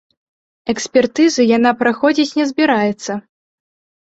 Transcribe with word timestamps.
Экспертызу 0.73 1.45
яна 1.57 1.75
праходзіць 1.81 2.33
не 2.41 2.45
збіраецца. 2.53 3.11